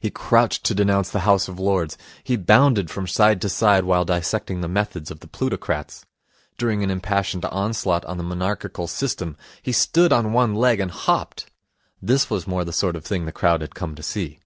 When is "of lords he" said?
1.46-2.36